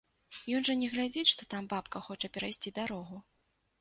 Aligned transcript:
Ён 0.59 0.63
жа 0.69 0.73
не 0.79 0.87
глядзіць, 0.93 1.27
што 1.33 1.47
там 1.51 1.67
бабка 1.73 2.01
хоча 2.07 2.33
перайсці 2.39 2.77
дарогу. 2.79 3.23